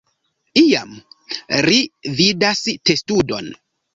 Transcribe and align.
Iam, 0.61 0.95
ri 1.67 1.77
vidas 2.21 2.63
testudon. 2.91 3.53